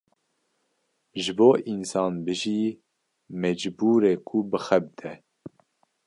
Ji 1.23 1.31
bo 1.37 1.49
însan 1.71 2.13
bijî 2.25 2.61
mecbûre 3.41 4.13
ku 4.27 4.37
bixebite. 4.49 5.13